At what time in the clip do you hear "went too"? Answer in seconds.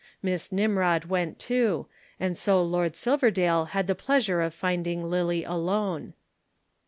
1.05-1.85